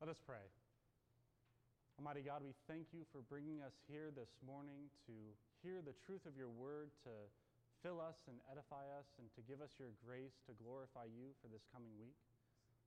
[0.00, 0.40] Let us pray.
[2.00, 5.12] Almighty God, we thank you for bringing us here this morning to
[5.60, 7.12] hear the truth of your word, to
[7.84, 11.52] fill us and edify us, and to give us your grace to glorify you for
[11.52, 12.16] this coming week.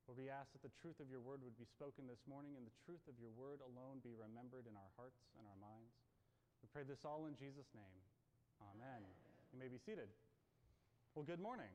[0.09, 2.65] Lord, we ask that the truth of your word would be spoken this morning and
[2.65, 5.93] the truth of your word alone be remembered in our hearts and our minds.
[6.65, 7.99] We pray this all in Jesus' name.
[8.73, 9.05] Amen.
[9.05, 9.33] Amen.
[9.53, 10.09] You may be seated.
[11.13, 11.69] Well, good morning.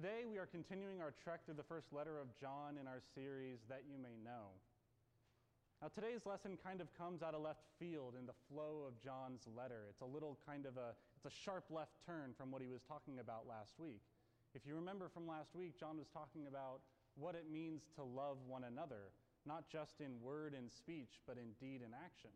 [0.00, 3.60] Today we are continuing our trek through the first letter of John in our series,
[3.68, 4.56] That You May Know.
[5.84, 9.44] Now, today's lesson kind of comes out of left field in the flow of John's
[9.52, 9.92] letter.
[9.92, 12.80] It's a little kind of a, it's a sharp left turn from what he was
[12.80, 14.00] talking about last week.
[14.56, 16.80] If you remember from last week, John was talking about
[17.20, 19.12] what it means to love one another,
[19.44, 22.32] not just in word and speech, but in deed and action.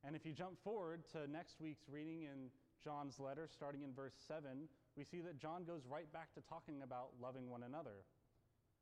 [0.00, 2.48] And if you jump forward to next week's reading in
[2.82, 4.64] John's letter, starting in verse 7,
[4.96, 8.04] we see that John goes right back to talking about loving one another.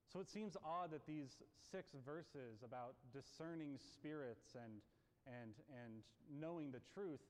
[0.08, 1.36] So it seems odd that these
[1.70, 4.80] six verses about discerning spirits and,
[5.28, 6.00] and, and
[6.32, 7.20] knowing the truth,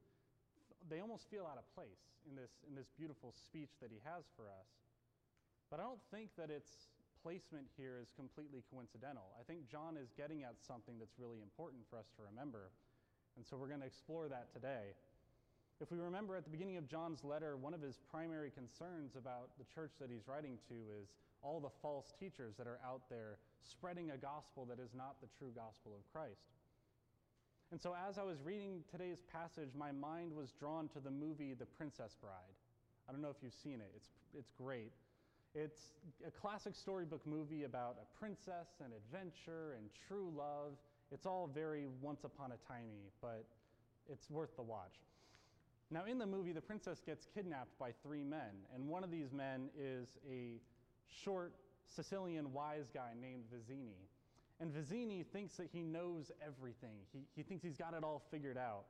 [0.86, 4.30] they almost feel out of place in this, in this beautiful speech that he has
[4.38, 4.70] for us.
[5.70, 9.34] But I don't think that its placement here is completely coincidental.
[9.34, 12.70] I think John is getting at something that's really important for us to remember.
[13.34, 14.94] And so we're going to explore that today.
[15.80, 19.50] If we remember at the beginning of John's letter, one of his primary concerns about
[19.58, 23.38] the church that he's writing to is all the false teachers that are out there
[23.62, 26.50] spreading a gospel that is not the true gospel of Christ.
[27.70, 31.54] And so, as I was reading today's passage, my mind was drawn to the movie
[31.54, 32.58] The Princess Bride.
[33.08, 34.90] I don't know if you've seen it, it's, it's great.
[35.54, 35.94] It's
[36.26, 40.74] a classic storybook movie about a princess and adventure and true love.
[41.12, 43.44] It's all very once upon a timey, but
[44.10, 44.98] it's worth the watch.
[45.90, 49.32] Now, in the movie, the princess gets kidnapped by three men, and one of these
[49.32, 50.60] men is a
[51.24, 51.54] short
[51.86, 53.96] Sicilian wise guy named Vizzini.
[54.60, 58.58] And Vizzini thinks that he knows everything, he, he thinks he's got it all figured
[58.58, 58.84] out.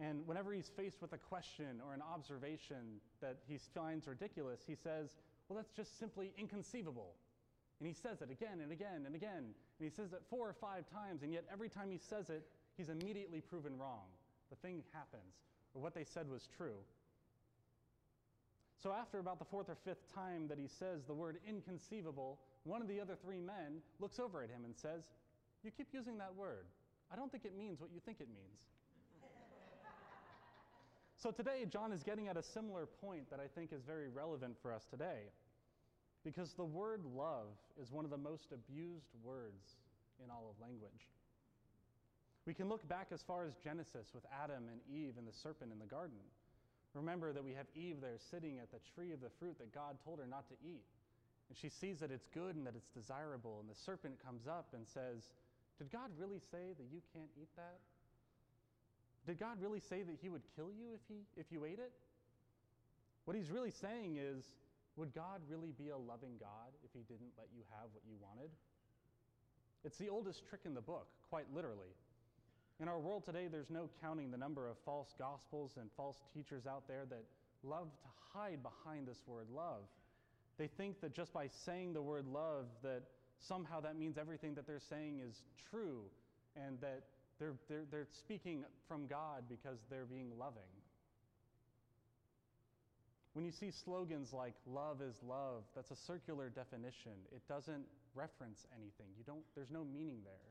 [0.00, 4.74] And whenever he's faced with a question or an observation that he finds ridiculous, he
[4.74, 5.14] says,
[5.48, 7.14] well, that's just simply inconceivable.
[7.78, 9.44] And he says it again and again and again.
[9.78, 12.46] And he says it four or five times, and yet every time he says it,
[12.76, 14.06] he's immediately proven wrong.
[14.50, 15.34] The thing happens,
[15.74, 16.76] or what they said was true.
[18.82, 22.82] So, after about the fourth or fifth time that he says the word inconceivable, one
[22.82, 25.04] of the other three men looks over at him and says,
[25.62, 26.66] You keep using that word.
[27.12, 28.60] I don't think it means what you think it means.
[31.16, 34.56] so, today, John is getting at a similar point that I think is very relevant
[34.60, 35.30] for us today.
[36.24, 39.76] Because the word love is one of the most abused words
[40.22, 41.08] in all of language.
[42.46, 45.72] We can look back as far as Genesis with Adam and Eve and the serpent
[45.72, 46.18] in the garden.
[46.94, 49.96] Remember that we have Eve there sitting at the tree of the fruit that God
[50.04, 50.84] told her not to eat.
[51.48, 53.58] And she sees that it's good and that it's desirable.
[53.60, 55.30] And the serpent comes up and says,
[55.78, 57.78] Did God really say that you can't eat that?
[59.26, 61.92] Did God really say that he would kill you if, he, if you ate it?
[63.24, 64.44] What he's really saying is,
[64.96, 68.16] would God really be a loving God if He didn't let you have what you
[68.20, 68.50] wanted?
[69.84, 71.96] It's the oldest trick in the book, quite literally.
[72.82, 76.66] In our world today, there's no counting the number of false gospels and false teachers
[76.66, 77.22] out there that
[77.62, 79.82] love to hide behind this word love.
[80.58, 83.02] They think that just by saying the word love, that
[83.38, 86.00] somehow that means everything that they're saying is true
[86.56, 87.04] and that
[87.38, 90.74] they're, they're, they're speaking from God because they're being loving.
[93.34, 97.12] When you see slogans like love is love, that's a circular definition.
[97.30, 97.84] It doesn't
[98.16, 99.06] reference anything.
[99.16, 100.50] You don't, there's no meaning there.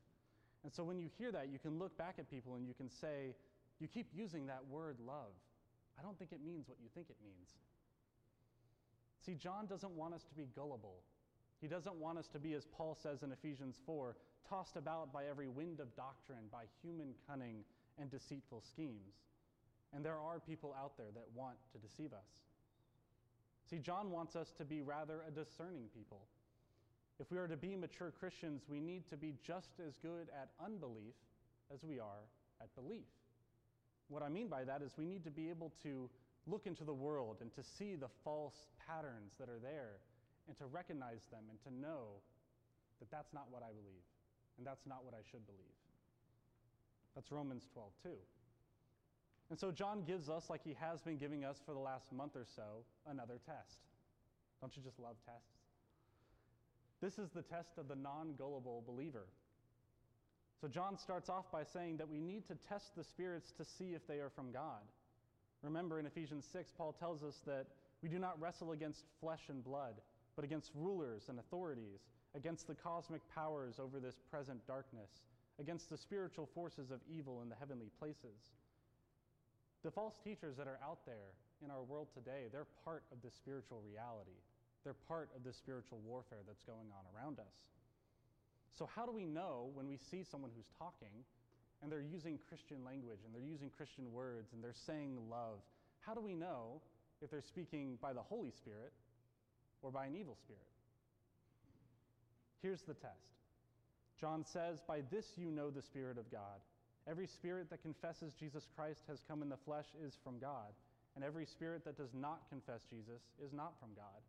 [0.64, 2.90] And so when you hear that, you can look back at people and you can
[2.90, 3.36] say,
[3.80, 5.34] you keep using that word love.
[5.98, 7.56] I don't think it means what you think it means.
[9.26, 11.02] See, John doesn't want us to be gullible.
[11.60, 14.16] He doesn't want us to be, as Paul says in Ephesians 4,
[14.50, 17.64] tossed about by every wind of doctrine, by human cunning
[18.00, 19.14] and deceitful schemes.
[19.94, 22.42] And there are people out there that want to deceive us.
[23.70, 26.22] See, John wants us to be rather a discerning people.
[27.22, 30.50] If we are to be mature Christians, we need to be just as good at
[30.58, 31.14] unbelief
[31.72, 32.26] as we are
[32.60, 33.06] at belief.
[34.10, 36.10] What I mean by that is we need to be able to
[36.48, 40.02] look into the world and to see the false patterns that are there
[40.48, 42.18] and to recognize them and to know
[43.00, 44.10] that that's not what I believe
[44.58, 45.78] and that's not what I should believe.
[47.14, 48.20] That's Romans 12, too.
[49.52, 52.36] And so John gives us, like he has been giving us for the last month
[52.36, 53.78] or so, another test.
[54.60, 55.61] Don't you just love tests?
[57.02, 59.26] This is the test of the non gullible believer.
[60.62, 63.96] So John starts off by saying that we need to test the spirits to see
[63.96, 64.86] if they are from God.
[65.64, 67.66] Remember in Ephesians 6, Paul tells us that
[68.04, 69.96] we do not wrestle against flesh and blood,
[70.36, 72.02] but against rulers and authorities,
[72.36, 75.10] against the cosmic powers over this present darkness,
[75.60, 78.54] against the spiritual forces of evil in the heavenly places.
[79.84, 81.34] The false teachers that are out there
[81.66, 84.38] in our world today, they're part of this spiritual reality.
[84.84, 87.54] They're part of this spiritual warfare that's going on around us.
[88.78, 91.24] So, how do we know when we see someone who's talking
[91.82, 95.60] and they're using Christian language and they're using Christian words and they're saying love?
[96.00, 96.82] How do we know
[97.22, 98.94] if they're speaking by the Holy Spirit
[99.82, 100.66] or by an evil spirit?
[102.62, 103.38] Here's the test
[104.20, 106.62] John says, By this you know the Spirit of God.
[107.10, 110.70] Every spirit that confesses Jesus Christ has come in the flesh is from God,
[111.16, 114.22] and every spirit that does not confess Jesus is not from God.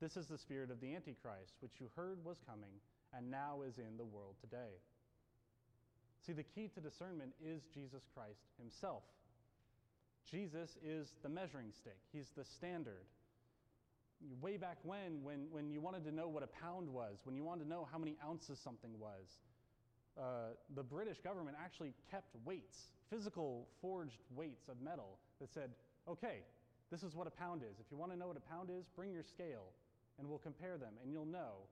[0.00, 2.80] This is the spirit of the Antichrist, which you heard was coming
[3.16, 4.80] and now is in the world today.
[6.24, 9.02] See, the key to discernment is Jesus Christ himself.
[10.30, 13.04] Jesus is the measuring stick, he's the standard
[14.40, 17.44] way back when, when, when you wanted to know what a pound was, when you
[17.44, 19.38] wanted to know how many ounces something was,
[20.18, 25.70] uh, the British government actually kept weights, physical forged weights of metal that said,
[26.08, 26.40] okay,
[26.90, 27.78] this is what a pound is.
[27.78, 29.72] If you want to know what a pound is, bring your scale
[30.20, 31.64] and we'll compare them and you'll know,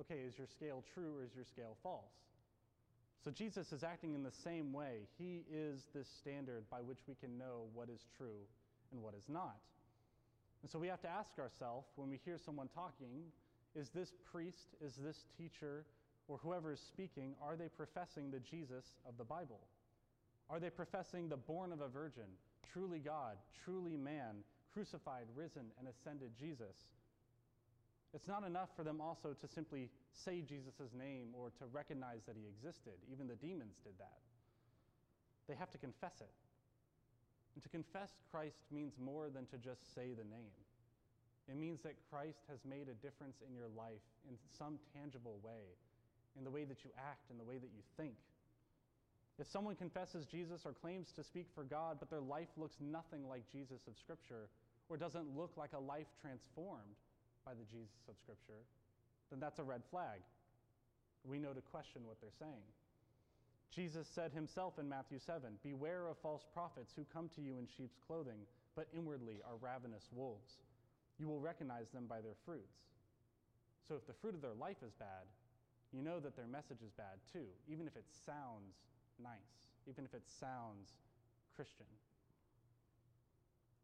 [0.00, 2.16] okay, is your scale true or is your scale false?
[3.22, 5.06] So Jesus is acting in the same way.
[5.18, 8.48] He is this standard by which we can know what is true
[8.92, 9.60] and what is not.
[10.62, 13.28] And so we have to ask ourselves when we hear someone talking
[13.76, 15.84] is this priest, is this teacher,
[16.28, 19.60] or whoever is speaking, are they professing the Jesus of the Bible?
[20.48, 22.26] Are they professing the born of a virgin,
[22.72, 24.42] truly God, truly man,
[24.72, 26.76] crucified, risen, and ascended Jesus?
[28.12, 32.34] It's not enough for them also to simply say Jesus' name or to recognize that
[32.34, 32.98] he existed.
[33.12, 34.18] Even the demons did that.
[35.46, 36.34] They have to confess it.
[37.54, 40.54] And to confess Christ means more than to just say the name.
[41.48, 45.74] It means that Christ has made a difference in your life in some tangible way,
[46.38, 48.14] in the way that you act, in the way that you think.
[49.38, 53.26] If someone confesses Jesus or claims to speak for God, but their life looks nothing
[53.26, 54.50] like Jesus of Scripture,
[54.88, 56.98] or doesn't look like a life transformed
[57.44, 58.62] by the Jesus of Scripture,
[59.30, 60.20] then that's a red flag.
[61.24, 62.64] We know to question what they're saying.
[63.70, 67.66] Jesus said himself in Matthew 7 Beware of false prophets who come to you in
[67.66, 68.42] sheep's clothing,
[68.74, 70.58] but inwardly are ravenous wolves.
[71.18, 72.80] You will recognize them by their fruits.
[73.86, 75.28] So if the fruit of their life is bad,
[75.92, 78.78] you know that their message is bad too, even if it sounds
[79.22, 80.94] nice, even if it sounds
[81.54, 81.86] Christian.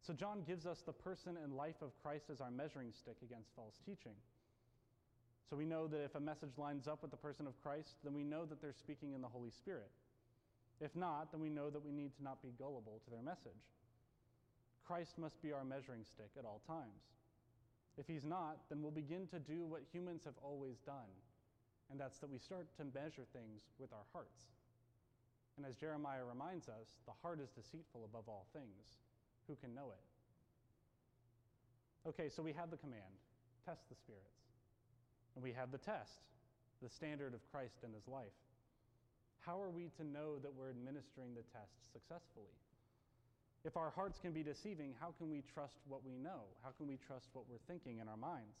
[0.07, 3.51] So John gives us the person and life of Christ as our measuring stick against
[3.57, 4.15] false teaching.
[5.49, 8.13] So we know that if a message lines up with the person of Christ, then
[8.13, 9.91] we know that they're speaking in the Holy Spirit.
[10.79, 13.67] If not, then we know that we need to not be gullible to their message.
[14.87, 17.11] Christ must be our measuring stick at all times.
[17.97, 21.11] If he's not, then we'll begin to do what humans have always done,
[21.91, 24.47] and that's that we start to measure things with our hearts.
[25.57, 28.95] And as Jeremiah reminds us, the heart is deceitful above all things.
[29.47, 30.03] Who can know it?
[32.09, 33.17] Okay, so we have the command
[33.67, 34.47] test the spirits.
[35.35, 36.23] And we have the test,
[36.81, 38.33] the standard of Christ in his life.
[39.43, 42.55] How are we to know that we're administering the test successfully?
[43.65, 46.47] If our hearts can be deceiving, how can we trust what we know?
[46.63, 48.55] How can we trust what we're thinking in our minds?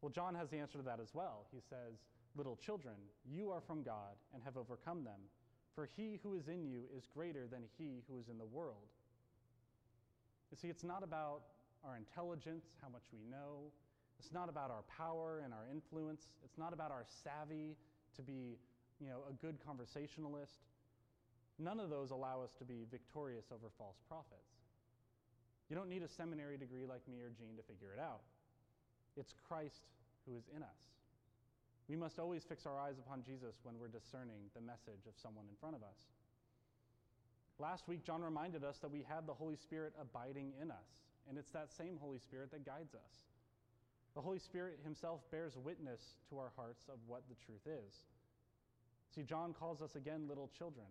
[0.00, 1.46] Well, John has the answer to that as well.
[1.50, 1.98] He says,
[2.36, 2.94] Little children,
[3.26, 5.18] you are from God and have overcome them,
[5.74, 8.94] for he who is in you is greater than he who is in the world.
[10.50, 11.42] You see, it's not about
[11.84, 13.70] our intelligence, how much we know,
[14.18, 16.26] it's not about our power and our influence.
[16.44, 17.76] It's not about our savvy
[18.16, 18.58] to be,
[19.00, 20.66] you know, a good conversationalist.
[21.58, 24.58] None of those allow us to be victorious over false prophets.
[25.70, 28.22] You don't need a seminary degree like me or Gene to figure it out.
[29.16, 29.86] It's Christ
[30.26, 30.80] who is in us.
[31.88, 35.46] We must always fix our eyes upon Jesus when we're discerning the message of someone
[35.48, 35.98] in front of us.
[37.58, 41.36] Last week, John reminded us that we have the Holy Spirit abiding in us, and
[41.36, 43.26] it's that same Holy Spirit that guides us.
[44.14, 46.00] The Holy Spirit himself bears witness
[46.30, 47.94] to our hearts of what the truth is.
[49.14, 50.86] See, John calls us again little children.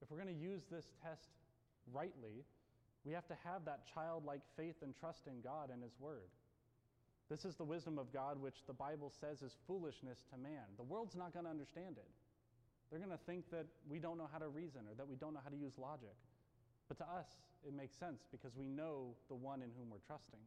[0.00, 1.28] If we're going to use this test
[1.92, 2.44] rightly,
[3.04, 6.28] we have to have that childlike faith and trust in God and His Word.
[7.30, 10.64] This is the wisdom of God, which the Bible says is foolishness to man.
[10.76, 12.08] The world's not going to understand it.
[12.90, 15.32] They're going to think that we don't know how to reason or that we don't
[15.32, 16.14] know how to use logic.
[16.88, 17.26] But to us,
[17.66, 20.40] it makes sense because we know the one in whom we're trusting.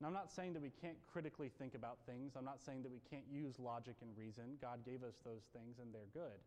[0.00, 2.34] Now, I'm not saying that we can't critically think about things.
[2.36, 4.44] I'm not saying that we can't use logic and reason.
[4.60, 6.38] God gave us those things and they're good.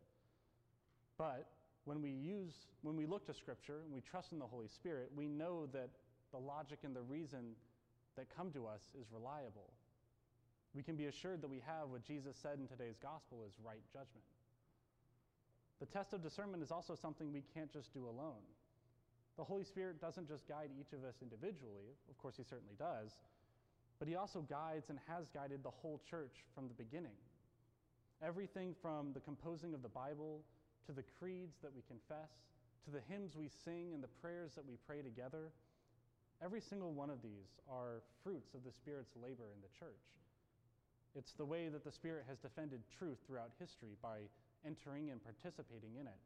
[1.18, 1.48] But
[1.84, 5.10] when we use, when we look to Scripture and we trust in the Holy Spirit,
[5.14, 5.90] we know that
[6.30, 7.52] the logic and the reason
[8.16, 9.72] that come to us is reliable.
[10.74, 13.82] We can be assured that we have what Jesus said in today's gospel is right
[13.92, 14.24] judgment.
[15.80, 18.46] The test of discernment is also something we can't just do alone.
[19.36, 23.10] The Holy Spirit doesn't just guide each of us individually, of course, He certainly does,
[23.98, 27.16] but He also guides and has guided the whole church from the beginning.
[28.22, 30.44] Everything from the composing of the Bible
[30.86, 32.30] to the creeds that we confess
[32.84, 35.52] to the hymns we sing and the prayers that we pray together,
[36.42, 40.02] every single one of these are fruits of the Spirit's labor in the church.
[41.14, 44.28] It's the way that the Spirit has defended truth throughout history by
[44.66, 46.22] entering and participating in it.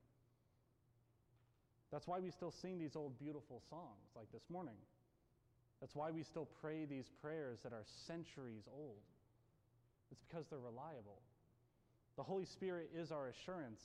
[1.91, 4.79] That's why we still sing these old beautiful songs like this morning.
[5.81, 9.03] That's why we still pray these prayers that are centuries old.
[10.11, 11.21] It's because they're reliable.
[12.17, 13.81] The Holy Spirit is our assurance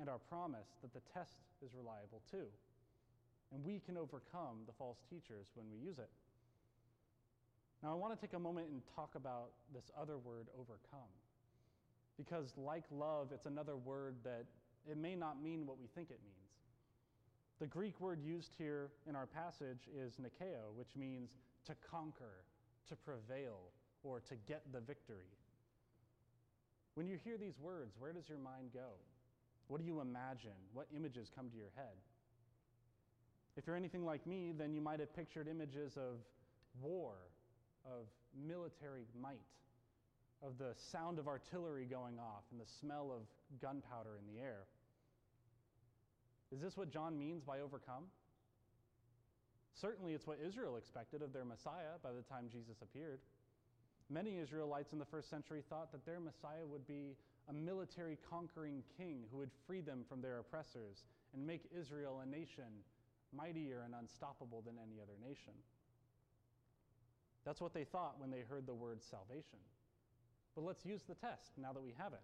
[0.00, 2.46] and our promise that the test is reliable too.
[3.52, 6.08] And we can overcome the false teachers when we use it.
[7.82, 11.10] Now, I want to take a moment and talk about this other word, overcome.
[12.16, 14.44] Because, like love, it's another word that
[14.88, 16.36] it may not mean what we think it means.
[17.60, 21.30] The Greek word used here in our passage is nikeo, which means
[21.66, 22.44] to conquer,
[22.88, 23.58] to prevail,
[24.04, 25.30] or to get the victory.
[26.94, 28.98] When you hear these words, where does your mind go?
[29.68, 30.58] What do you imagine?
[30.72, 31.96] What images come to your head?
[33.56, 36.18] If you're anything like me, then you might have pictured images of
[36.80, 37.14] war,
[37.84, 38.06] of
[38.46, 39.46] military might,
[40.42, 43.22] of the sound of artillery going off and the smell of
[43.60, 44.66] gunpowder in the air.
[46.52, 48.04] Is this what John means by overcome?
[49.80, 53.20] Certainly, it's what Israel expected of their Messiah by the time Jesus appeared.
[54.10, 57.16] Many Israelites in the first century thought that their Messiah would be
[57.48, 62.26] a military conquering king who would free them from their oppressors and make Israel a
[62.26, 62.84] nation
[63.34, 65.54] mightier and unstoppable than any other nation.
[67.44, 69.58] That's what they thought when they heard the word salvation.
[70.54, 72.22] But let's use the test now that we have it.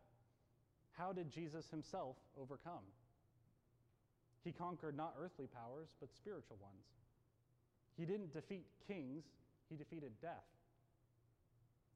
[0.93, 2.85] How did Jesus himself overcome?
[4.45, 6.85] He conquered not earthly powers, but spiritual ones.
[7.97, 9.25] He didn't defeat kings,
[9.69, 10.47] he defeated death.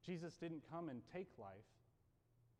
[0.05, 1.67] Jesus didn't come and take life,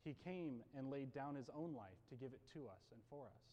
[0.04, 3.26] he came and laid down his own life to give it to us and for
[3.26, 3.44] us.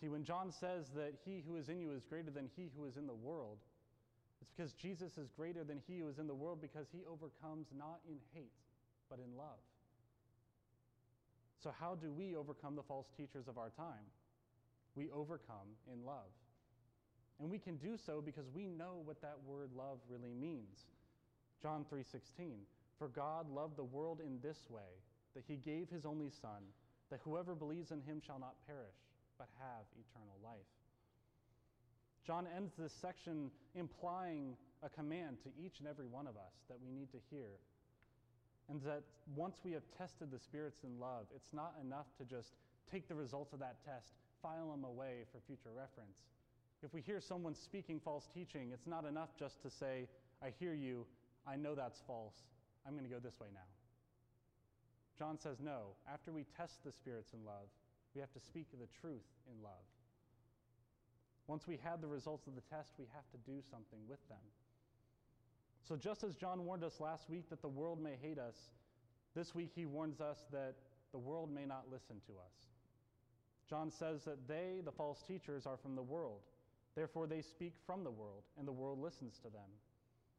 [0.00, 2.86] See, when John says that he who is in you is greater than he who
[2.86, 3.58] is in the world,
[4.40, 7.66] it's because Jesus is greater than he who is in the world because he overcomes
[7.76, 8.52] not in hate,
[9.08, 9.60] but in love.
[11.62, 14.08] So, how do we overcome the false teachers of our time?
[14.94, 16.32] We overcome in love.
[17.38, 20.86] And we can do so because we know what that word love really means.
[21.62, 22.64] John 3:16
[23.00, 25.00] for God loved the world in this way,
[25.34, 26.60] that he gave his only Son,
[27.10, 29.00] that whoever believes in him shall not perish,
[29.38, 30.68] but have eternal life.
[32.26, 36.78] John ends this section implying a command to each and every one of us that
[36.82, 37.58] we need to hear.
[38.68, 39.02] And that
[39.34, 42.54] once we have tested the spirits in love, it's not enough to just
[42.90, 44.12] take the results of that test,
[44.42, 46.18] file them away for future reference.
[46.82, 50.08] If we hear someone speaking false teaching, it's not enough just to say,
[50.42, 51.04] I hear you,
[51.46, 52.36] I know that's false,
[52.86, 53.68] I'm going to go this way now.
[55.18, 55.96] John says, no.
[56.10, 57.68] After we test the spirits in love,
[58.14, 59.84] we have to speak the truth in love.
[61.50, 64.38] Once we have the results of the test, we have to do something with them.
[65.82, 68.54] So, just as John warned us last week that the world may hate us,
[69.34, 70.76] this week he warns us that
[71.10, 72.68] the world may not listen to us.
[73.68, 76.38] John says that they, the false teachers, are from the world.
[76.94, 79.74] Therefore, they speak from the world, and the world listens to them.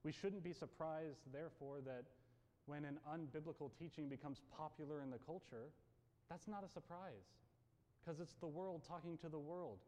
[0.05, 2.05] We shouldn't be surprised, therefore, that
[2.67, 5.73] when an unbiblical teaching becomes popular in the culture,
[6.29, 7.35] that's not a surprise
[7.99, 9.79] because it's the world talking to the world.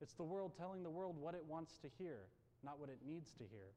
[0.00, 2.18] It's the world telling the world what it wants to hear,
[2.62, 3.72] not what it needs to hear.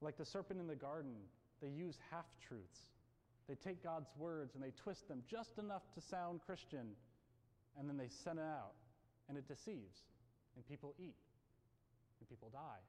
[0.00, 1.14] Like the serpent in the garden,
[1.62, 2.80] they use half truths.
[3.48, 6.88] They take God's words and they twist them just enough to sound Christian,
[7.78, 8.74] and then they send it out,
[9.28, 10.00] and it deceives,
[10.56, 11.16] and people eat,
[12.20, 12.84] and people die.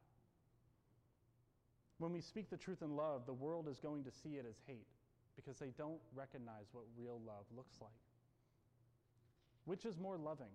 [1.99, 4.55] When we speak the truth in love, the world is going to see it as
[4.67, 4.87] hate
[5.35, 7.91] because they don't recognize what real love looks like.
[9.65, 10.53] Which is more loving?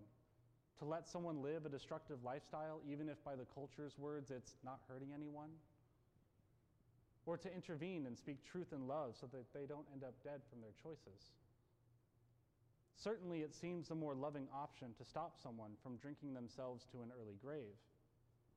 [0.82, 4.82] To let someone live a destructive lifestyle, even if by the culture's words it's not
[4.90, 5.54] hurting anyone?
[7.24, 10.42] Or to intervene and speak truth in love so that they don't end up dead
[10.50, 11.30] from their choices?
[12.98, 17.14] Certainly, it seems the more loving option to stop someone from drinking themselves to an
[17.14, 17.78] early grave.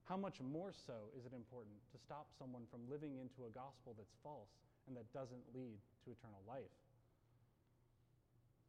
[0.10, 3.94] How much more so is it important to stop someone from living into a gospel
[3.94, 6.74] that's false and that doesn't lead to eternal life?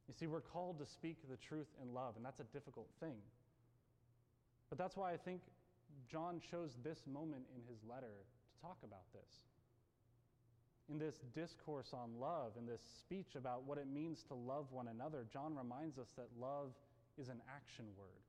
[0.09, 3.17] You see, we're called to speak the truth in love, and that's a difficult thing.
[4.69, 5.43] But that's why I think
[6.11, 9.31] John chose this moment in his letter to talk about this.
[10.89, 14.89] In this discourse on love, in this speech about what it means to love one
[14.89, 16.71] another, John reminds us that love
[17.19, 18.23] is an action word.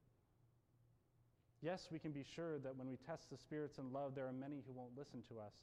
[1.62, 4.34] Yes, we can be sure that when we test the spirits in love, there are
[4.34, 5.54] many who won't listen to us.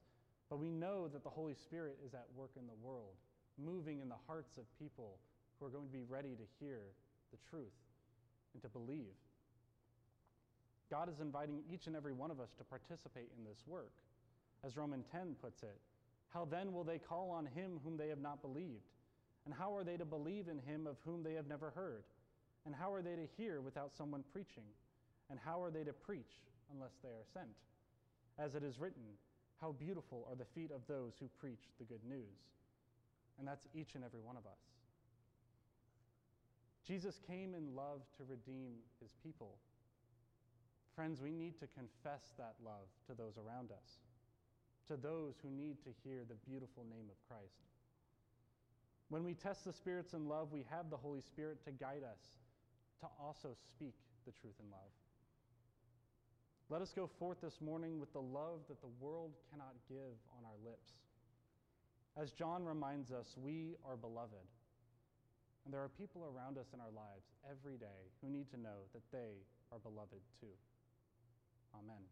[0.50, 3.14] But we know that the Holy Spirit is at work in the world,
[3.58, 5.18] moving in the hearts of people
[5.58, 6.80] who are going to be ready to hear
[7.30, 7.74] the truth
[8.52, 9.14] and to believe.
[10.94, 13.90] God is inviting each and every one of us to participate in this work.
[14.62, 15.76] As Romans 10 puts it,
[16.32, 18.86] how then will they call on him whom they have not believed?
[19.44, 22.04] And how are they to believe in him of whom they have never heard?
[22.64, 24.70] And how are they to hear without someone preaching?
[25.30, 26.30] And how are they to preach
[26.72, 27.58] unless they are sent?
[28.38, 29.18] As it is written,
[29.60, 32.38] how beautiful are the feet of those who preach the good news.
[33.40, 34.62] And that's each and every one of us.
[36.86, 39.58] Jesus came in love to redeem his people.
[40.94, 43.98] Friends, we need to confess that love to those around us,
[44.86, 47.66] to those who need to hear the beautiful name of Christ.
[49.08, 52.38] When we test the spirits in love, we have the Holy Spirit to guide us
[53.00, 54.94] to also speak the truth in love.
[56.70, 60.46] Let us go forth this morning with the love that the world cannot give on
[60.46, 60.92] our lips.
[62.16, 64.46] As John reminds us, we are beloved.
[65.64, 68.86] And there are people around us in our lives every day who need to know
[68.92, 70.54] that they are beloved too.
[71.74, 72.04] Amen.